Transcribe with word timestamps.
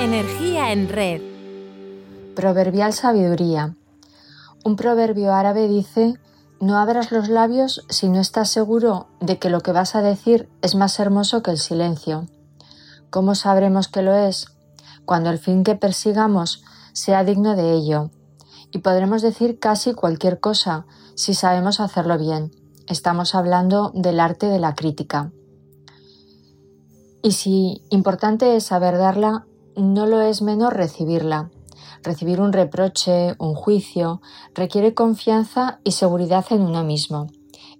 Energía 0.00 0.72
en 0.72 0.88
red. 0.88 1.20
Proverbial 2.34 2.94
sabiduría. 2.94 3.76
Un 4.64 4.74
proverbio 4.76 5.34
árabe 5.34 5.68
dice, 5.68 6.14
no 6.58 6.78
abras 6.78 7.12
los 7.12 7.28
labios 7.28 7.84
si 7.90 8.08
no 8.08 8.18
estás 8.18 8.48
seguro 8.48 9.08
de 9.20 9.38
que 9.38 9.50
lo 9.50 9.60
que 9.60 9.72
vas 9.72 9.94
a 9.94 10.00
decir 10.00 10.48
es 10.62 10.74
más 10.74 10.98
hermoso 11.00 11.42
que 11.42 11.50
el 11.50 11.58
silencio. 11.58 12.28
¿Cómo 13.10 13.34
sabremos 13.34 13.88
que 13.88 14.00
lo 14.00 14.14
es? 14.14 14.46
Cuando 15.04 15.28
el 15.28 15.38
fin 15.38 15.64
que 15.64 15.76
persigamos 15.76 16.64
sea 16.94 17.22
digno 17.22 17.54
de 17.54 17.74
ello. 17.74 18.10
Y 18.72 18.78
podremos 18.78 19.20
decir 19.20 19.58
casi 19.58 19.92
cualquier 19.92 20.40
cosa 20.40 20.86
si 21.14 21.34
sabemos 21.34 21.78
hacerlo 21.78 22.16
bien. 22.16 22.52
Estamos 22.86 23.34
hablando 23.34 23.92
del 23.94 24.18
arte 24.18 24.46
de 24.46 24.60
la 24.60 24.74
crítica. 24.74 25.30
Y 27.22 27.32
si 27.32 27.82
importante 27.90 28.56
es 28.56 28.64
saber 28.64 28.96
darla, 28.96 29.44
no 29.82 30.06
lo 30.06 30.20
es 30.20 30.42
menos 30.42 30.72
recibirla. 30.72 31.50
Recibir 32.02 32.40
un 32.40 32.52
reproche, 32.52 33.34
un 33.38 33.54
juicio, 33.54 34.22
requiere 34.54 34.94
confianza 34.94 35.80
y 35.84 35.92
seguridad 35.92 36.46
en 36.50 36.62
uno 36.62 36.82
mismo. 36.82 37.28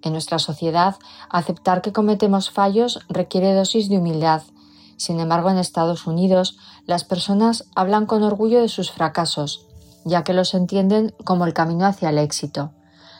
En 0.02 0.12
nuestra 0.12 0.38
sociedad, 0.38 0.96
aceptar 1.28 1.82
que 1.82 1.92
cometemos 1.92 2.50
fallos 2.50 3.00
requiere 3.08 3.54
dosis 3.54 3.88
de 3.88 3.98
humildad. 3.98 4.42
Sin 4.96 5.20
embargo, 5.20 5.50
en 5.50 5.58
Estados 5.58 6.06
Unidos, 6.06 6.58
las 6.86 7.04
personas 7.04 7.66
hablan 7.74 8.06
con 8.06 8.22
orgullo 8.22 8.60
de 8.60 8.68
sus 8.68 8.90
fracasos, 8.90 9.66
ya 10.04 10.24
que 10.24 10.34
los 10.34 10.54
entienden 10.54 11.14
como 11.24 11.46
el 11.46 11.54
camino 11.54 11.86
hacia 11.86 12.10
el 12.10 12.18
éxito. 12.18 12.72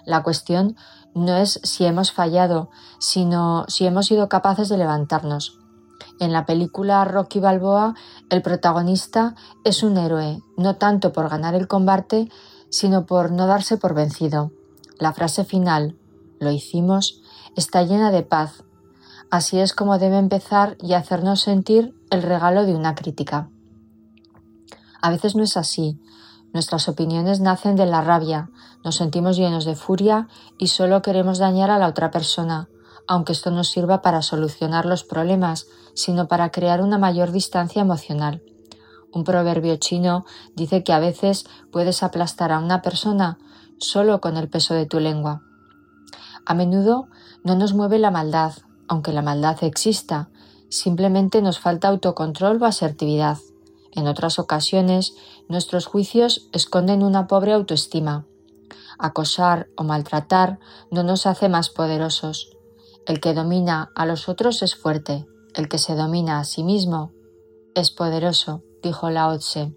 La 0.04 0.22
cuestión 0.22 0.76
no 1.14 1.36
es 1.36 1.60
si 1.62 1.84
hemos 1.84 2.12
fallado, 2.12 2.70
sino 2.98 3.64
si 3.68 3.86
hemos 3.86 4.06
sido 4.06 4.28
capaces 4.28 4.68
de 4.68 4.78
levantarnos. 4.78 5.58
En 6.18 6.32
la 6.32 6.46
película 6.46 7.04
Rocky 7.04 7.40
Balboa, 7.40 7.94
el 8.30 8.42
protagonista 8.42 9.34
es 9.64 9.82
un 9.82 9.98
héroe, 9.98 10.40
no 10.56 10.76
tanto 10.76 11.12
por 11.12 11.28
ganar 11.28 11.54
el 11.54 11.66
combate, 11.66 12.30
sino 12.70 13.04
por 13.04 13.32
no 13.32 13.46
darse 13.46 13.76
por 13.76 13.92
vencido. 13.92 14.52
La 14.98 15.12
frase 15.12 15.44
final, 15.44 15.98
lo 16.38 16.50
hicimos, 16.52 17.20
está 17.56 17.82
llena 17.82 18.12
de 18.12 18.22
paz. 18.22 18.62
Así 19.30 19.58
es 19.58 19.74
como 19.74 19.98
debe 19.98 20.18
empezar 20.18 20.76
y 20.80 20.94
hacernos 20.94 21.40
sentir 21.40 21.94
el 22.10 22.22
regalo 22.22 22.64
de 22.64 22.74
una 22.74 22.94
crítica. 22.94 23.50
A 25.02 25.10
veces 25.10 25.34
no 25.34 25.42
es 25.42 25.56
así. 25.56 26.00
Nuestras 26.52 26.88
opiniones 26.88 27.40
nacen 27.40 27.76
de 27.76 27.86
la 27.86 28.00
rabia, 28.00 28.50
nos 28.84 28.96
sentimos 28.96 29.36
llenos 29.36 29.64
de 29.64 29.76
furia 29.76 30.28
y 30.58 30.68
solo 30.68 31.02
queremos 31.02 31.38
dañar 31.38 31.70
a 31.70 31.78
la 31.78 31.88
otra 31.88 32.10
persona, 32.10 32.68
aunque 33.10 33.32
esto 33.32 33.50
no 33.50 33.64
sirva 33.64 34.02
para 34.02 34.22
solucionar 34.22 34.86
los 34.86 35.02
problemas, 35.02 35.66
sino 35.94 36.28
para 36.28 36.52
crear 36.52 36.80
una 36.80 36.96
mayor 36.96 37.32
distancia 37.32 37.82
emocional. 37.82 38.40
Un 39.12 39.24
proverbio 39.24 39.74
chino 39.78 40.24
dice 40.54 40.84
que 40.84 40.92
a 40.92 41.00
veces 41.00 41.44
puedes 41.72 42.04
aplastar 42.04 42.52
a 42.52 42.60
una 42.60 42.82
persona 42.82 43.36
solo 43.78 44.20
con 44.20 44.36
el 44.36 44.48
peso 44.48 44.74
de 44.74 44.86
tu 44.86 45.00
lengua. 45.00 45.42
A 46.46 46.54
menudo 46.54 47.08
no 47.42 47.56
nos 47.56 47.74
mueve 47.74 47.98
la 47.98 48.12
maldad, 48.12 48.52
aunque 48.86 49.12
la 49.12 49.22
maldad 49.22 49.56
exista, 49.64 50.28
simplemente 50.68 51.42
nos 51.42 51.58
falta 51.58 51.88
autocontrol 51.88 52.62
o 52.62 52.66
asertividad. 52.66 53.38
En 53.90 54.06
otras 54.06 54.38
ocasiones, 54.38 55.14
nuestros 55.48 55.86
juicios 55.86 56.48
esconden 56.52 57.02
una 57.02 57.26
pobre 57.26 57.54
autoestima. 57.54 58.24
Acosar 59.00 59.66
o 59.76 59.82
maltratar 59.82 60.60
no 60.92 61.02
nos 61.02 61.26
hace 61.26 61.48
más 61.48 61.70
poderosos, 61.70 62.56
el 63.06 63.20
que 63.20 63.34
domina 63.34 63.90
a 63.94 64.06
los 64.06 64.28
otros 64.28 64.62
es 64.62 64.74
fuerte, 64.74 65.26
el 65.54 65.68
que 65.68 65.78
se 65.78 65.94
domina 65.94 66.38
a 66.38 66.44
sí 66.44 66.62
mismo 66.62 67.12
es 67.74 67.90
poderoso, 67.90 68.62
dijo 68.82 69.10
Lao 69.10 69.38
Tse. 69.38 69.72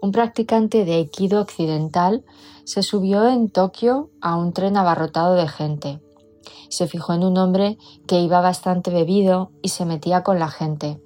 Un 0.00 0.12
practicante 0.12 0.84
de 0.84 0.94
Aikido 0.94 1.40
occidental 1.40 2.24
se 2.64 2.82
subió 2.82 3.26
en 3.28 3.50
Tokio 3.50 4.10
a 4.20 4.36
un 4.36 4.52
tren 4.52 4.76
abarrotado 4.76 5.34
de 5.34 5.48
gente. 5.48 6.00
Se 6.68 6.86
fijó 6.86 7.14
en 7.14 7.24
un 7.24 7.36
hombre 7.36 7.78
que 8.06 8.20
iba 8.20 8.40
bastante 8.40 8.90
bebido 8.90 9.50
y 9.62 9.70
se 9.70 9.84
metía 9.84 10.22
con 10.22 10.38
la 10.38 10.48
gente. 10.48 11.02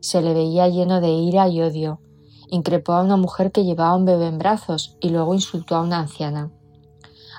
Se 0.00 0.20
le 0.20 0.34
veía 0.34 0.68
lleno 0.68 1.00
de 1.00 1.10
ira 1.10 1.48
y 1.48 1.62
odio. 1.62 2.00
Increpó 2.48 2.92
a 2.92 3.02
una 3.02 3.16
mujer 3.16 3.52
que 3.52 3.64
llevaba 3.64 3.96
un 3.96 4.04
bebé 4.04 4.26
en 4.26 4.38
brazos 4.38 4.96
y 5.00 5.08
luego 5.08 5.34
insultó 5.34 5.76
a 5.76 5.80
una 5.80 5.98
anciana. 5.98 6.52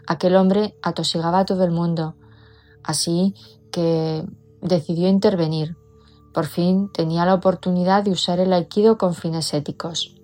Aquel 0.07 0.35
hombre 0.35 0.75
atosigaba 0.81 1.39
a 1.39 1.45
todo 1.45 1.63
el 1.63 1.71
mundo, 1.71 2.15
Así 2.87 3.35
que 3.69 4.25
decidió 4.61 5.09
intervenir. 5.09 5.75
Por 6.33 6.45
fin 6.45 6.89
tenía 6.93 7.25
la 7.25 7.33
oportunidad 7.33 8.01
de 8.03 8.11
usar 8.11 8.39
el 8.39 8.53
aikido 8.53 8.97
con 8.97 9.13
fines 9.13 9.53
éticos. 9.53 10.15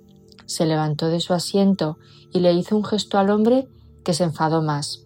Se 0.45 0.65
levantó 0.65 1.09
de 1.09 1.19
su 1.19 1.33
asiento 1.33 1.97
y 2.31 2.39
le 2.39 2.53
hizo 2.53 2.77
un 2.77 2.85
gesto 2.85 3.17
al 3.17 3.31
hombre 3.31 3.67
que 4.05 4.13
se 4.13 4.23
enfadó 4.23 4.61
más. 4.61 5.03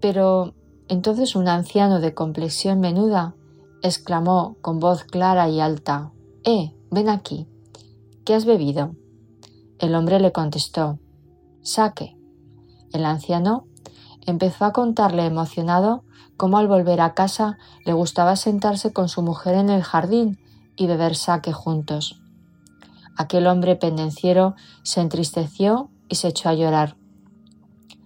Pero 0.00 0.54
entonces 0.88 1.34
un 1.34 1.48
anciano 1.48 2.00
de 2.00 2.12
complexión 2.12 2.80
menuda 2.80 3.34
exclamó 3.82 4.58
con 4.60 4.80
voz 4.80 5.04
clara 5.04 5.48
y 5.48 5.58
alta 5.60 6.12
Eh, 6.44 6.74
ven 6.90 7.08
aquí. 7.08 7.46
¿Qué 8.26 8.34
has 8.34 8.44
bebido? 8.44 8.94
El 9.78 9.94
hombre 9.94 10.20
le 10.20 10.32
contestó 10.32 10.98
Saque. 11.62 12.14
El 12.92 13.06
anciano 13.06 13.67
empezó 14.30 14.66
a 14.66 14.72
contarle 14.72 15.24
emocionado 15.24 16.04
cómo 16.36 16.58
al 16.58 16.68
volver 16.68 17.00
a 17.00 17.14
casa 17.14 17.56
le 17.86 17.94
gustaba 17.94 18.36
sentarse 18.36 18.92
con 18.92 19.08
su 19.08 19.22
mujer 19.22 19.54
en 19.54 19.70
el 19.70 19.82
jardín 19.82 20.38
y 20.76 20.86
beber 20.86 21.16
saque 21.16 21.52
juntos. 21.52 22.20
Aquel 23.16 23.46
hombre 23.46 23.76
pendenciero 23.76 24.54
se 24.82 25.00
entristeció 25.00 25.90
y 26.08 26.16
se 26.16 26.28
echó 26.28 26.50
a 26.50 26.54
llorar. 26.54 26.96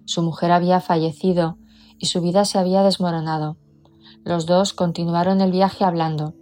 Su 0.05 0.23
mujer 0.23 0.53
había 0.53 0.81
fallecido 0.81 1.59
y 1.99 2.07
su 2.07 2.21
vida 2.21 2.45
se 2.45 2.59
había 2.59 2.83
desmoronado. 2.83 3.57
Los 4.25 4.47
dos 4.47 4.73
continuaron 4.73 5.41
el 5.41 5.51
viaje 5.51 5.85
hablando. 5.85 6.35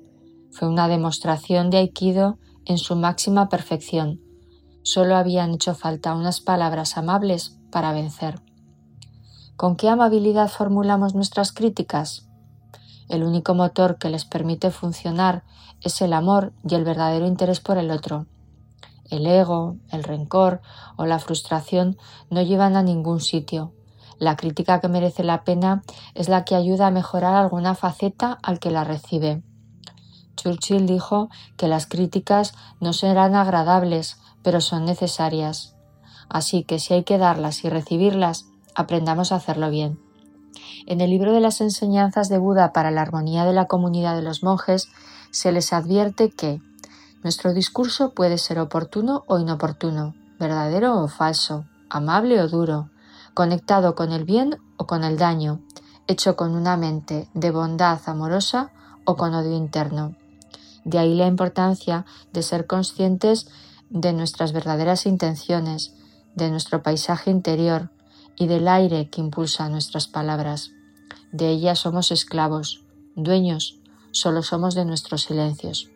Fue 0.50 0.68
una 0.68 0.88
demostración 0.88 1.70
de 1.70 1.78
aikido 1.78 2.38
en 2.66 2.76
su 2.76 2.97
máxima 2.97 3.48
perfección. 3.48 4.20
Solo 4.82 5.16
habían 5.16 5.54
hecho 5.54 5.74
falta 5.74 6.14
unas 6.14 6.41
palabras 6.41 6.97
amables 6.97 7.58
para 7.70 7.92
vencer. 7.92 8.41
¿Con 9.60 9.76
qué 9.76 9.91
amabilidad 9.91 10.48
formulamos 10.48 11.15
nuestras 11.15 11.53
críticas? 11.53 12.26
El 13.10 13.22
único 13.22 13.54
motor 13.54 13.98
que 13.98 14.09
les 14.09 14.25
permite 14.25 14.71
funcionar 14.71 15.44
es 15.82 16.00
el 16.00 16.15
amor 16.15 16.54
y 16.66 16.76
el 16.76 16.82
verdadero 16.82 17.26
interés 17.26 17.60
por 17.60 17.76
el 17.76 17.91
otro. 17.91 18.25
El 19.10 19.26
ego, 19.26 19.76
el 19.91 20.03
rencor 20.03 20.62
o 20.97 21.04
la 21.04 21.19
frustración 21.19 21.98
no 22.31 22.41
llevan 22.41 22.75
a 22.75 22.82
ningún 22.82 23.21
sitio. 23.21 23.75
La 24.19 24.34
crítica 24.34 24.81
que 24.81 24.88
merece 24.88 25.25
la 25.25 25.44
pena 25.44 25.82
es 26.15 26.31
la 26.31 26.47
que 26.47 26.54
ayuda 26.54 26.87
a 26.87 26.91
mejorar 26.91 27.34
alguna 27.34 27.75
faceta 27.75 28.38
al 28.42 28.60
que 28.60 28.71
la 28.71 28.84
recibe. 28.84 29.42
Churchill 30.38 30.87
dijo 30.87 31.28
que 31.59 31.69
las 31.69 31.87
críticas 31.87 32.54
no 32.81 32.94
serán 32.94 33.34
agradables, 33.34 34.16
pero 34.42 34.62
son 34.62 34.87
necesarias. 34.87 35.77
Así 36.31 36.65
que 36.65 36.78
si 36.78 36.94
hay 36.94 37.04
que 37.04 37.19
darlas 37.19 37.62
y 37.62 37.69
recibirlas, 37.69 38.47
aprendamos 38.75 39.32
a 39.32 39.36
hacerlo 39.36 39.70
bien. 39.70 39.98
En 40.86 41.00
el 41.00 41.10
libro 41.10 41.32
de 41.32 41.41
las 41.41 41.60
enseñanzas 41.60 42.28
de 42.28 42.38
Buda 42.38 42.72
para 42.72 42.91
la 42.91 43.03
armonía 43.03 43.44
de 43.44 43.53
la 43.53 43.66
comunidad 43.66 44.16
de 44.16 44.22
los 44.22 44.42
monjes 44.42 44.88
se 45.31 45.53
les 45.53 45.72
advierte 45.72 46.31
que 46.31 46.60
nuestro 47.22 47.53
discurso 47.53 48.14
puede 48.14 48.38
ser 48.38 48.59
oportuno 48.59 49.25
o 49.26 49.38
inoportuno, 49.38 50.14
verdadero 50.38 51.00
o 51.00 51.09
falso, 51.09 51.66
amable 51.91 52.41
o 52.41 52.48
duro, 52.48 52.91
conectado 53.34 53.94
con 53.94 54.12
el 54.12 54.25
bien 54.25 54.59
o 54.76 54.86
con 54.86 55.04
el 55.04 55.19
daño, 55.19 55.60
hecho 56.06 56.34
con 56.34 56.54
una 56.54 56.77
mente 56.77 57.28
de 57.34 57.50
bondad 57.50 58.00
amorosa 58.06 58.72
o 59.04 59.16
con 59.16 59.34
odio 59.34 59.56
interno. 59.56 60.16
De 60.84 60.98
ahí 60.98 61.15
la 61.15 61.27
importancia 61.27 62.06
de 62.33 62.42
ser 62.42 62.66
conscientes 62.66 63.48
de 63.91 64.12
nuestras 64.12 64.53
verdaderas 64.53 65.04
intenciones, 65.04 65.94
de 66.34 66.50
nuestro 66.50 66.83
paisaje 66.83 67.30
interior, 67.30 67.91
y 68.41 68.47
del 68.47 68.69
aire 68.69 69.10
que 69.10 69.21
impulsa 69.21 69.69
nuestras 69.69 70.09
palabras. 70.09 70.72
De 71.31 71.51
ella 71.51 71.75
somos 71.77 72.10
esclavos, 72.10 72.83
dueños, 73.15 73.77
solo 74.13 74.42
somos 74.42 74.75
de 74.75 74.87
nuestros 74.87 75.25
silencios. 75.25 75.91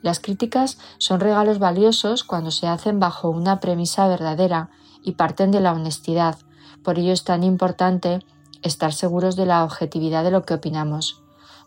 Las 0.00 0.18
críticas 0.18 0.78
son 0.96 1.20
regalos 1.20 1.58
valiosos 1.58 2.24
cuando 2.24 2.50
se 2.50 2.66
hacen 2.66 3.00
bajo 3.00 3.28
una 3.28 3.60
premisa 3.60 4.08
verdadera 4.08 4.70
y 5.04 5.12
parten 5.12 5.50
de 5.50 5.60
la 5.60 5.74
honestidad. 5.74 6.38
Por 6.82 6.98
ello 6.98 7.12
es 7.12 7.22
tan 7.22 7.44
importante 7.44 8.24
estar 8.62 8.94
seguros 8.94 9.36
de 9.36 9.44
la 9.44 9.62
objetividad 9.62 10.24
de 10.24 10.30
lo 10.30 10.46
que 10.46 10.54
opinamos. 10.54 11.20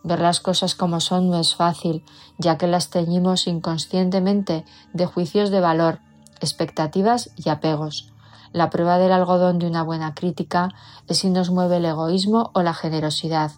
Ver 0.04 0.20
las 0.20 0.40
cosas 0.40 0.74
como 0.74 1.00
son 1.00 1.30
no 1.30 1.40
es 1.40 1.54
fácil, 1.54 2.04
ya 2.40 2.58
que 2.58 2.66
las 2.66 2.90
teñimos 2.90 3.46
inconscientemente 3.46 4.66
de 4.94 5.06
juicios 5.06 5.52
de 5.52 5.60
valor, 5.60 6.00
expectativas 6.42 7.30
y 7.38 7.50
apegos. 7.50 8.15
La 8.56 8.70
prueba 8.70 8.98
del 8.98 9.12
algodón 9.12 9.60
de 9.60 9.68
una 9.68 9.84
buena 9.84 10.16
crítica 10.16 10.70
es 11.10 11.18
si 11.18 11.30
nos 11.30 11.52
mueve 11.52 11.76
el 11.76 11.84
egoísmo 11.84 12.52
o 12.54 12.62
la 12.62 12.74
generosidad. 12.74 13.52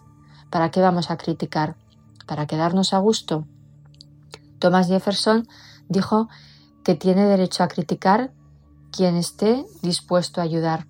¿Para 0.50 0.72
qué 0.72 0.80
vamos 0.80 1.12
a 1.12 1.16
criticar? 1.16 1.76
¿Para 2.26 2.48
quedarnos 2.48 2.92
a 2.92 2.98
gusto? 2.98 3.46
Thomas 4.58 4.88
Jefferson 4.88 5.46
dijo 5.88 6.28
que 6.82 6.96
tiene 6.96 7.26
derecho 7.26 7.62
a 7.62 7.68
criticar 7.68 8.32
quien 8.90 9.14
esté 9.14 9.64
dispuesto 9.82 10.40
a 10.40 10.44
ayudar. 10.44 10.88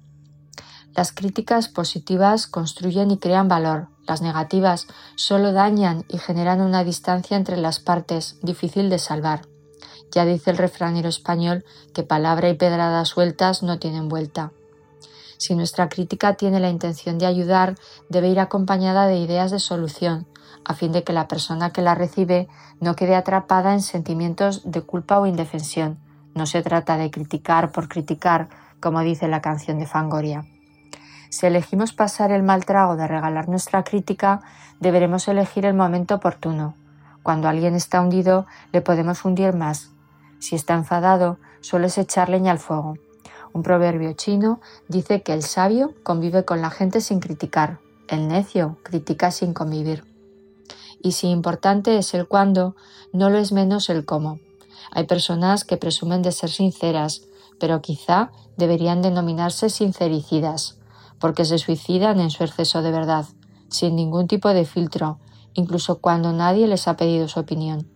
Las 0.94 1.12
críticas 1.12 1.68
positivas 1.68 2.46
construyen 2.46 3.10
y 3.10 3.18
crean 3.18 3.48
valor, 3.48 3.88
las 4.06 4.22
negativas 4.22 4.86
solo 5.16 5.52
dañan 5.52 6.06
y 6.08 6.16
generan 6.16 6.62
una 6.62 6.82
distancia 6.82 7.36
entre 7.36 7.58
las 7.58 7.78
partes 7.78 8.38
difícil 8.40 8.88
de 8.88 9.00
salvar. 9.00 9.42
Ya 10.12 10.24
dice 10.24 10.50
el 10.50 10.58
refranero 10.58 11.08
español 11.08 11.64
que 11.92 12.02
palabra 12.02 12.48
y 12.48 12.54
pedrada 12.54 13.04
sueltas 13.04 13.62
no 13.62 13.78
tienen 13.78 14.08
vuelta. 14.08 14.52
Si 15.38 15.54
nuestra 15.54 15.88
crítica 15.88 16.34
tiene 16.34 16.58
la 16.58 16.68
intención 16.68 17.18
de 17.18 17.26
ayudar, 17.26 17.76
debe 18.08 18.28
ir 18.28 18.40
acompañada 18.40 19.06
de 19.06 19.18
ideas 19.18 19.50
de 19.50 19.60
solución, 19.60 20.26
a 20.64 20.74
fin 20.74 20.90
de 20.92 21.04
que 21.04 21.12
la 21.12 21.28
persona 21.28 21.70
que 21.70 21.82
la 21.82 21.94
recibe 21.94 22.48
no 22.80 22.96
quede 22.96 23.14
atrapada 23.14 23.72
en 23.72 23.80
sentimientos 23.80 24.62
de 24.64 24.82
culpa 24.82 25.20
o 25.20 25.26
indefensión. 25.26 25.98
No 26.34 26.46
se 26.46 26.62
trata 26.62 26.96
de 26.96 27.10
criticar 27.10 27.70
por 27.70 27.88
criticar, 27.88 28.48
como 28.80 29.00
dice 29.00 29.28
la 29.28 29.40
canción 29.40 29.78
de 29.78 29.86
Fangoria. 29.86 30.44
Si 31.30 31.46
elegimos 31.46 31.92
pasar 31.92 32.32
el 32.32 32.42
mal 32.42 32.64
trago 32.64 32.96
de 32.96 33.06
regalar 33.06 33.48
nuestra 33.48 33.84
crítica, 33.84 34.40
deberemos 34.80 35.28
elegir 35.28 35.66
el 35.66 35.74
momento 35.74 36.16
oportuno. 36.16 36.74
Cuando 37.22 37.48
alguien 37.48 37.74
está 37.74 38.00
hundido, 38.00 38.46
le 38.72 38.80
podemos 38.80 39.24
hundir 39.24 39.54
más. 39.54 39.90
Si 40.38 40.56
está 40.56 40.74
enfadado, 40.74 41.38
sueles 41.60 41.98
echar 41.98 42.28
leña 42.28 42.52
al 42.52 42.58
fuego. 42.58 42.94
Un 43.52 43.62
proverbio 43.62 44.12
chino 44.12 44.60
dice 44.88 45.22
que 45.22 45.32
el 45.32 45.42
sabio 45.42 45.94
convive 46.02 46.44
con 46.44 46.60
la 46.60 46.70
gente 46.70 47.00
sin 47.00 47.20
criticar, 47.20 47.80
el 48.08 48.28
necio 48.28 48.78
critica 48.82 49.30
sin 49.30 49.54
convivir. 49.54 50.04
Y 51.02 51.12
si 51.12 51.28
importante 51.28 51.98
es 51.98 52.14
el 52.14 52.26
cuándo, 52.26 52.76
no 53.12 53.30
lo 53.30 53.38
es 53.38 53.52
menos 53.52 53.88
el 53.88 54.04
cómo. 54.04 54.38
Hay 54.90 55.04
personas 55.04 55.64
que 55.64 55.76
presumen 55.76 56.22
de 56.22 56.32
ser 56.32 56.50
sinceras, 56.50 57.22
pero 57.58 57.80
quizá 57.80 58.30
deberían 58.56 59.02
denominarse 59.02 59.70
sincericidas 59.70 60.78
porque 61.18 61.44
se 61.44 61.58
suicidan 61.58 62.20
en 62.20 62.30
su 62.30 62.44
exceso 62.44 62.82
de 62.82 62.90
verdad, 62.90 63.26
sin 63.68 63.96
ningún 63.96 64.28
tipo 64.28 64.48
de 64.50 64.64
filtro, 64.64 65.18
incluso 65.54 65.98
cuando 65.98 66.32
nadie 66.32 66.66
les 66.66 66.88
ha 66.88 66.96
pedido 66.96 67.28
su 67.28 67.40
opinión. 67.40 67.88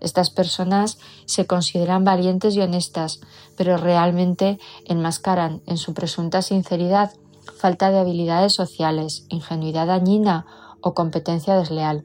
Estas 0.00 0.30
personas 0.30 0.98
se 1.24 1.46
consideran 1.46 2.04
valientes 2.04 2.54
y 2.54 2.60
honestas, 2.60 3.20
pero 3.56 3.76
realmente 3.76 4.58
enmascaran 4.84 5.62
en 5.66 5.78
su 5.78 5.94
presunta 5.94 6.42
sinceridad 6.42 7.12
falta 7.58 7.90
de 7.90 7.98
habilidades 7.98 8.52
sociales, 8.54 9.24
ingenuidad 9.28 9.86
dañina 9.86 10.46
o 10.80 10.94
competencia 10.94 11.56
desleal. 11.56 12.04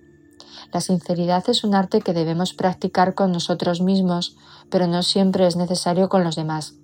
La 0.71 0.81
sinceridad 0.81 1.43
es 1.49 1.63
un 1.63 1.75
arte 1.75 2.01
que 2.01 2.13
debemos 2.13 2.53
practicar 2.53 3.15
con 3.15 3.31
nosotros 3.31 3.81
mismos, 3.81 4.35
pero 4.69 4.87
no 4.87 5.03
siempre 5.03 5.47
es 5.47 5.55
necesario 5.55 6.07
con 6.07 6.23
los 6.23 6.35
demás 6.35 6.75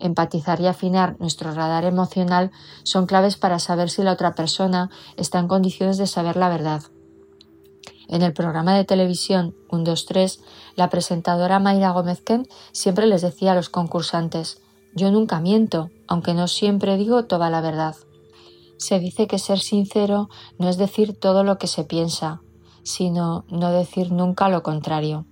empatizar 0.00 0.60
y 0.60 0.66
afinar 0.66 1.16
nuestro 1.20 1.52
radar 1.52 1.84
emocional 1.84 2.50
son 2.82 3.06
claves 3.06 3.36
para 3.36 3.58
saber 3.58 3.90
si 3.90 4.02
la 4.02 4.12
otra 4.12 4.34
persona 4.34 4.90
está 5.16 5.38
en 5.38 5.48
condiciones 5.48 5.98
de 5.98 6.06
saber 6.06 6.36
la 6.36 6.48
verdad. 6.48 6.82
En 8.10 8.22
el 8.22 8.32
programa 8.32 8.74
de 8.74 8.84
televisión 8.84 9.54
123, 9.70 10.40
la 10.74 10.90
presentadora 10.90 11.60
Mayra 11.60 11.92
Gómezquén 11.92 12.48
siempre 12.72 13.06
les 13.06 13.22
decía 13.22 13.52
a 13.52 13.54
los 13.54 13.68
concursantes, 13.68 14.60
yo 14.96 15.12
nunca 15.12 15.38
miento, 15.38 15.90
aunque 16.08 16.34
no 16.34 16.48
siempre 16.48 16.96
digo 16.96 17.26
toda 17.26 17.50
la 17.50 17.60
verdad. 17.60 17.94
Se 18.78 18.98
dice 18.98 19.28
que 19.28 19.38
ser 19.38 19.60
sincero 19.60 20.28
no 20.58 20.68
es 20.68 20.76
decir 20.76 21.16
todo 21.20 21.44
lo 21.44 21.58
que 21.58 21.68
se 21.68 21.84
piensa, 21.84 22.40
sino 22.82 23.44
no 23.48 23.70
decir 23.70 24.10
nunca 24.10 24.48
lo 24.48 24.64
contrario. 24.64 25.24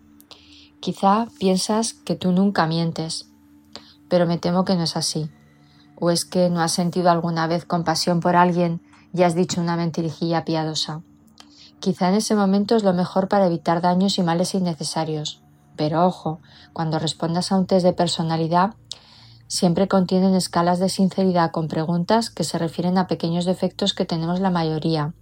Quizá 0.79 1.27
piensas 1.41 1.95
que 1.95 2.15
tú 2.15 2.31
nunca 2.31 2.69
mientes, 2.69 3.29
pero 4.09 4.25
me 4.25 4.39
temo 4.39 4.65
que 4.65 4.77
no 4.77 4.85
es 4.85 4.97
así. 4.97 5.29
¿O 5.97 6.13
es 6.13 6.25
que 6.25 6.49
no 6.49 6.61
has 6.61 6.71
sentido 6.71 7.11
alguna 7.11 7.49
vez 7.49 7.65
compasión 7.65 8.21
por 8.21 8.37
alguien 8.37 8.81
y 9.13 9.25
has 9.25 9.35
dicho 9.35 9.61
una 9.61 9.75
mentirijilla 9.75 10.45
piadosa? 10.45 11.03
Quizá 11.81 12.09
en 12.09 12.17
ese 12.17 12.35
momento 12.35 12.75
es 12.75 12.83
lo 12.83 12.93
mejor 12.93 13.29
para 13.29 13.47
evitar 13.47 13.81
daños 13.81 14.19
y 14.19 14.23
males 14.23 14.55
innecesarios. 14.55 15.43
Pero 15.77 16.05
ojo, 16.05 16.41
cuando 16.73 16.99
respondas 16.99 17.53
a 17.53 17.57
un 17.57 17.67
test 17.67 17.87
de 17.87 17.93
personalidad, 17.93 18.75
siempre 19.47 19.87
contienen 19.87 20.35
escalas 20.35 20.81
de 20.81 20.89
sinceridad 20.89 21.53
con 21.53 21.69
preguntas 21.69 22.31
que 22.31 22.43
se 22.43 22.59
refieren 22.59 22.99
a 22.99 23.07
pequeños 23.07 23.45
defectos 23.45 23.95
que 23.95 24.05
tenemos 24.05 24.41
la 24.41 24.51
mayoría. 24.51 25.15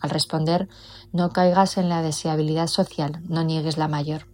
Al 0.00 0.10
responder, 0.10 0.68
no 1.12 1.30
caigas 1.30 1.78
en 1.78 1.88
la 1.88 2.00
deseabilidad 2.00 2.68
social, 2.68 3.20
no 3.28 3.42
niegues 3.42 3.76
la 3.76 3.88
mayor. 3.88 4.26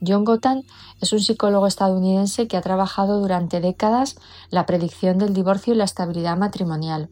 John 0.00 0.24
Gottman 0.24 0.62
es 1.02 1.12
un 1.12 1.20
psicólogo 1.20 1.66
estadounidense 1.66 2.48
que 2.48 2.56
ha 2.56 2.62
trabajado 2.62 3.20
durante 3.20 3.60
décadas 3.60 4.16
la 4.48 4.64
predicción 4.64 5.18
del 5.18 5.34
divorcio 5.34 5.74
y 5.74 5.76
la 5.76 5.84
estabilidad 5.84 6.38
matrimonial 6.38 7.10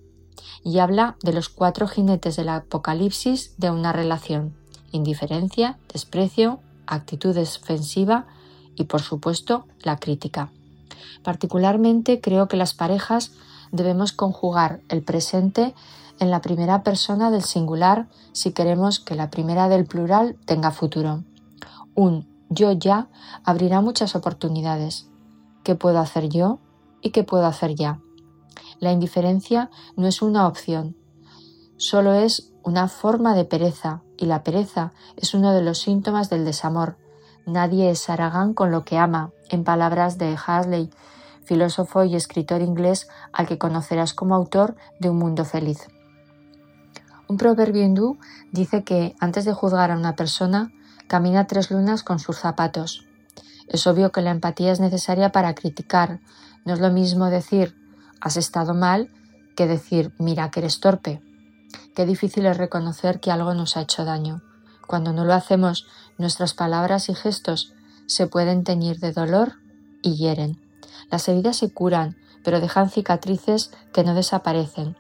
y 0.65 0.79
habla 0.79 1.17
de 1.23 1.33
los 1.33 1.49
cuatro 1.49 1.89
jinetes 1.89 2.37
del 2.37 2.49
apocalipsis 2.49 3.55
de 3.59 3.71
una 3.71 3.93
relación, 3.93 4.57
indiferencia, 4.93 5.79
desprecio, 5.93 6.61
actitud 6.87 7.35
defensiva 7.35 8.27
y 8.75 8.85
por 8.85 9.01
supuesto 9.01 9.67
la 9.83 9.97
crítica. 9.97 10.51
Particularmente 11.23 12.21
creo 12.21 12.49
que 12.49 12.57
las 12.57 12.75
parejas 12.75 13.33
debemos 13.73 14.13
conjugar 14.13 14.81
el 14.89 15.03
presente 15.03 15.75
en 16.19 16.31
la 16.31 16.41
primera 16.41 16.83
persona 16.83 17.31
del 17.31 17.43
singular 17.43 18.09
si 18.33 18.53
queremos 18.53 19.01
que 19.01 19.15
la 19.15 19.31
primera 19.31 19.69
del 19.69 19.87
plural 19.87 20.37
tenga 20.47 20.71
futuro. 20.71 21.25
Un 21.95 22.29
yo 22.49 22.73
ya 22.73 23.09
abrirá 23.45 23.81
muchas 23.81 24.15
oportunidades. 24.15 25.09
¿Qué 25.65 25.75
puedo 25.75 25.99
hacer 25.99 26.29
yo 26.29 26.61
y 27.03 27.11
qué 27.11 27.25
puedo 27.25 27.47
hacer 27.47 27.75
ya? 27.75 28.01
La 28.79 28.93
indiferencia 28.93 29.71
no 29.97 30.07
es 30.07 30.21
una 30.21 30.47
opción, 30.47 30.97
solo 31.77 32.15
es 32.15 32.53
una 32.63 32.89
forma 32.89 33.35
de 33.35 33.45
pereza 33.45 34.03
y 34.17 34.27
la 34.27 34.43
pereza 34.43 34.93
es 35.17 35.35
uno 35.35 35.53
de 35.53 35.63
los 35.63 35.79
síntomas 35.79 36.31
del 36.31 36.45
desamor. 36.45 36.97
Nadie 37.47 37.91
es 37.91 38.11
aragán 38.11 38.55
con 38.55 38.71
lo 38.71 38.85
que 38.85 38.99
ama, 38.99 39.31
en 39.51 39.63
palabras 39.63 40.19
de 40.19 40.37
Hasley, 40.45 40.91
filósofo 41.45 42.03
y 42.05 42.17
escritor 42.17 42.61
inglés 42.61 43.09
al 43.33 43.47
que 43.47 43.57
conocerás 43.57 44.15
como 44.15 44.35
autor 44.35 44.77
de 44.99 45.11
Un 45.11 45.19
Mundo 45.19 45.45
Feliz. 45.45 45.87
Un 47.29 47.37
proverbio 47.37 47.83
hindú 47.83 48.19
dice 48.53 48.85
que 48.85 49.15
antes 49.21 49.45
de 49.45 49.53
juzgar 49.53 49.91
a 49.91 49.97
una 49.97 50.17
persona 50.17 50.73
camina 51.07 51.47
tres 51.47 51.71
lunas 51.71 52.03
con 52.03 52.19
sus 52.19 52.39
zapatos. 52.39 53.07
Es 53.69 53.87
obvio 53.87 54.13
que 54.13 54.23
la 54.23 54.33
empatía 54.33 54.73
es 54.73 54.81
necesaria 54.81 55.33
para 55.33 55.55
criticar. 55.55 56.21
No 56.65 56.75
es 56.75 56.81
lo 56.81 56.91
mismo 56.91 57.27
decir 57.27 57.77
has 58.21 58.37
estado 58.37 58.75
mal 58.75 59.11
que 59.57 59.67
decir 59.67 60.13
mira 60.19 60.51
que 60.51 60.61
eres 60.61 60.81
torpe. 60.81 61.23
Qué 61.95 62.07
difícil 62.07 62.47
es 62.47 62.57
reconocer 62.57 63.21
que 63.21 63.31
algo 63.31 63.55
nos 63.55 63.77
ha 63.77 63.83
hecho 63.83 64.05
daño. 64.05 64.43
Cuando 64.87 65.13
no 65.13 65.25
lo 65.25 65.35
hacemos, 65.35 65.87
nuestras 66.19 66.55
palabras 66.55 67.09
y 67.09 67.15
gestos 67.15 67.73
se 68.07 68.27
pueden 68.27 68.65
teñir 68.65 68.99
de 68.99 69.13
dolor 69.13 69.55
y 70.03 70.17
hieren. 70.17 70.61
Las 71.11 71.29
heridas 71.29 71.57
se 71.57 71.73
curan, 71.73 72.17
pero 72.45 72.61
dejan 72.61 72.91
cicatrices 72.91 73.73
que 73.93 74.05
no 74.05 74.15
desaparecen. 74.15 74.97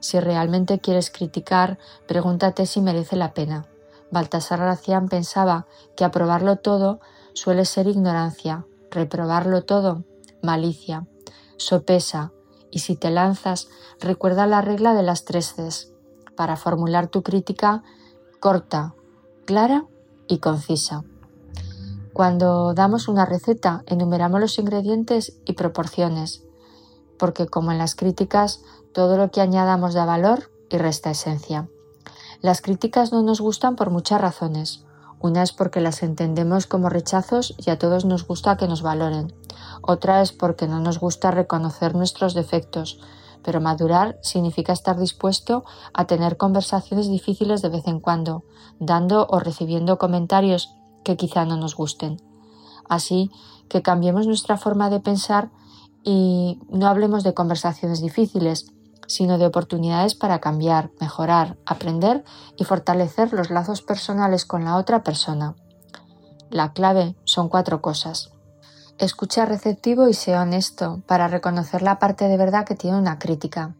Si 0.00 0.20
realmente 0.20 0.78
quieres 0.78 1.10
criticar, 1.10 1.78
pregúntate 2.06 2.66
si 2.66 2.80
merece 2.80 3.16
la 3.16 3.34
pena. 3.34 3.66
Baltasar 4.10 4.60
Gracián 4.60 5.08
pensaba 5.08 5.66
que 5.96 6.04
aprobarlo 6.04 6.56
todo 6.56 7.00
suele 7.34 7.64
ser 7.64 7.86
ignorancia, 7.88 8.64
reprobarlo 8.90 9.64
todo, 9.64 10.04
malicia. 10.42 11.06
Sopesa, 11.56 12.32
y 12.76 12.80
si 12.80 12.94
te 12.94 13.10
lanzas, 13.10 13.68
recuerda 14.00 14.46
la 14.46 14.60
regla 14.60 14.92
de 14.92 15.02
las 15.02 15.24
tres 15.24 15.54
Cs, 15.54 15.92
para 16.36 16.58
formular 16.58 17.06
tu 17.08 17.22
crítica 17.22 17.82
corta, 18.38 18.94
clara 19.46 19.86
y 20.28 20.40
concisa. 20.40 21.02
Cuando 22.12 22.74
damos 22.74 23.08
una 23.08 23.24
receta, 23.24 23.82
enumeramos 23.86 24.40
los 24.40 24.58
ingredientes 24.58 25.38
y 25.46 25.54
proporciones, 25.54 26.44
porque 27.18 27.46
como 27.46 27.72
en 27.72 27.78
las 27.78 27.94
críticas, 27.94 28.60
todo 28.92 29.16
lo 29.16 29.30
que 29.30 29.40
añadamos 29.40 29.94
da 29.94 30.04
valor 30.04 30.50
y 30.68 30.76
resta 30.76 31.10
esencia. 31.10 31.70
Las 32.42 32.60
críticas 32.60 33.10
no 33.10 33.22
nos 33.22 33.40
gustan 33.40 33.76
por 33.76 33.88
muchas 33.88 34.20
razones. 34.20 34.84
Una 35.18 35.42
es 35.42 35.52
porque 35.52 35.80
las 35.80 36.02
entendemos 36.02 36.66
como 36.66 36.90
rechazos 36.90 37.54
y 37.56 37.70
a 37.70 37.78
todos 37.78 38.04
nos 38.04 38.26
gusta 38.26 38.58
que 38.58 38.68
nos 38.68 38.82
valoren. 38.82 39.32
Otra 39.82 40.22
es 40.22 40.32
porque 40.32 40.66
no 40.66 40.80
nos 40.80 40.98
gusta 40.98 41.30
reconocer 41.30 41.94
nuestros 41.94 42.34
defectos, 42.34 43.00
pero 43.42 43.60
madurar 43.60 44.18
significa 44.22 44.72
estar 44.72 44.98
dispuesto 44.98 45.64
a 45.94 46.06
tener 46.06 46.36
conversaciones 46.36 47.08
difíciles 47.08 47.62
de 47.62 47.68
vez 47.68 47.86
en 47.86 48.00
cuando, 48.00 48.44
dando 48.80 49.26
o 49.30 49.38
recibiendo 49.38 49.98
comentarios 49.98 50.74
que 51.04 51.16
quizá 51.16 51.44
no 51.44 51.56
nos 51.56 51.76
gusten. 51.76 52.20
Así 52.88 53.30
que 53.68 53.82
cambiemos 53.82 54.26
nuestra 54.26 54.56
forma 54.56 54.90
de 54.90 55.00
pensar 55.00 55.50
y 56.02 56.60
no 56.68 56.88
hablemos 56.88 57.24
de 57.24 57.34
conversaciones 57.34 58.00
difíciles, 58.00 58.72
sino 59.06 59.38
de 59.38 59.46
oportunidades 59.46 60.14
para 60.14 60.40
cambiar, 60.40 60.90
mejorar, 61.00 61.56
aprender 61.66 62.24
y 62.56 62.64
fortalecer 62.64 63.32
los 63.32 63.50
lazos 63.50 63.82
personales 63.82 64.44
con 64.44 64.64
la 64.64 64.76
otra 64.76 65.02
persona. 65.02 65.54
La 66.50 66.72
clave 66.72 67.16
son 67.24 67.48
cuatro 67.48 67.80
cosas. 67.80 68.30
Escucha 68.98 69.44
receptivo 69.44 70.08
y 70.08 70.14
sea 70.14 70.40
honesto 70.40 71.02
para 71.06 71.28
reconocer 71.28 71.82
la 71.82 71.98
parte 71.98 72.28
de 72.28 72.38
verdad 72.38 72.64
que 72.64 72.74
tiene 72.74 72.96
una 72.96 73.18
crítica. 73.18 73.74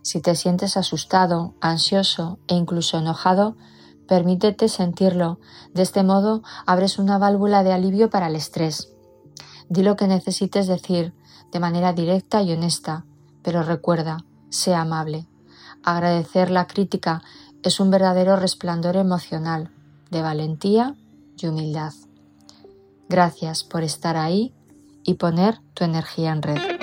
Si 0.00 0.22
te 0.22 0.34
sientes 0.34 0.78
asustado, 0.78 1.52
ansioso 1.60 2.38
e 2.48 2.54
incluso 2.54 2.96
enojado, 2.96 3.56
permítete 4.08 4.70
sentirlo. 4.70 5.38
De 5.74 5.82
este 5.82 6.02
modo 6.02 6.42
abres 6.64 6.98
una 6.98 7.18
válvula 7.18 7.64
de 7.64 7.74
alivio 7.74 8.08
para 8.08 8.28
el 8.28 8.36
estrés. 8.36 8.92
Di 9.68 9.82
lo 9.82 9.96
que 9.96 10.06
necesites 10.06 10.66
decir 10.66 11.12
de 11.52 11.60
manera 11.60 11.92
directa 11.92 12.40
y 12.40 12.52
honesta, 12.52 13.04
pero 13.42 13.62
recuerda, 13.62 14.24
sea 14.48 14.80
amable. 14.80 15.26
Agradecer 15.84 16.50
la 16.50 16.66
crítica 16.66 17.22
es 17.62 17.78
un 17.78 17.90
verdadero 17.90 18.36
resplandor 18.36 18.96
emocional, 18.96 19.70
de 20.10 20.22
valentía 20.22 20.94
y 21.36 21.46
humildad. 21.46 21.92
Gracias 23.08 23.64
por 23.64 23.82
estar 23.82 24.16
ahí 24.16 24.52
y 25.04 25.14
poner 25.14 25.60
tu 25.74 25.84
energía 25.84 26.32
en 26.32 26.42
red. 26.42 26.75